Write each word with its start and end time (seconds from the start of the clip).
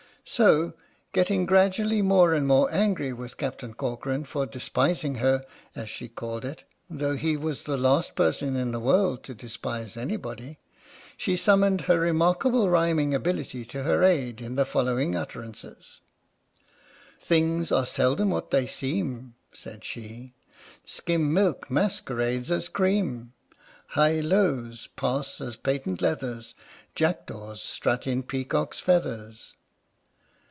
So, 0.23 0.75
getting 1.13 1.45
gradually 1.45 2.01
more 2.01 2.33
and 2.33 2.47
more 2.47 2.71
angry 2.71 3.11
with 3.11 3.35
Captain 3.37 3.73
Corcoran 3.73 4.23
for 4.23 4.45
despising 4.45 5.15
her, 5.15 5.43
as 5.75 5.89
she 5.89 6.07
called 6.07 6.45
it 6.45 6.63
(though 6.89 7.17
he 7.17 7.35
was 7.35 7.63
the 7.63 7.75
last 7.75 8.15
person 8.15 8.55
in 8.55 8.71
the 8.71 8.79
world 8.79 9.23
to 9.23 9.33
despise 9.33 9.97
anybody) 9.97 10.57
she 11.17 11.35
summoned 11.35 11.81
her 11.81 11.99
remarkable 11.99 12.69
rhyming 12.69 13.13
ability 13.13 13.65
to 13.65 13.83
her 13.83 14.03
aid 14.03 14.39
in 14.39 14.55
the 14.55 14.63
following 14.65 15.17
utter 15.17 15.41
ances: 15.41 15.99
Things 17.19 17.69
are 17.71 17.85
seldom 17.87 18.29
what 18.29 18.51
they 18.51 18.67
seem 18.67 19.33
(said 19.51 19.83
she) 19.83 20.33
Skim 20.85 21.33
milk 21.33 21.69
masquerades 21.69 22.51
as 22.51 22.69
cream; 22.69 23.33
High 23.87 24.21
lows 24.21 24.87
pass 24.95 25.41
as 25.41 25.57
patent 25.57 26.01
leathers; 26.01 26.53
Jackdaws 26.95 27.61
strut 27.61 28.07
in 28.07 28.23
peacocks' 28.23 28.79
feathers. 28.79 29.55